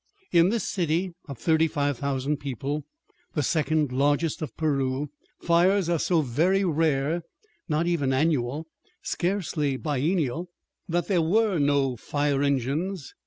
[0.31, 2.85] In this city of 35,000 people,
[3.35, 7.21] the second largest of Peru, fires are so very rare,
[7.69, 8.65] not even annual,
[9.03, 10.49] scarcely biennial,
[10.89, 13.13] that there were no fire engines.